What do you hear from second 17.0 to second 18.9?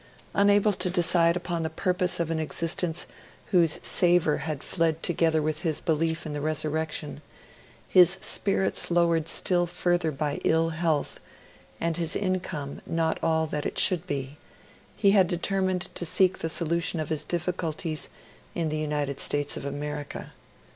his difficulties in the